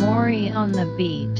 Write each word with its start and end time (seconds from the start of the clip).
Mori 0.00 0.50
on 0.50 0.72
the 0.72 0.86
beat. 0.96 1.39